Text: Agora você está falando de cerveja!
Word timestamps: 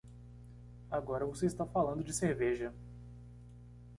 Agora 0.89 1.27
você 1.27 1.45
está 1.45 1.63
falando 1.63 2.03
de 2.03 2.11
cerveja! 2.11 2.73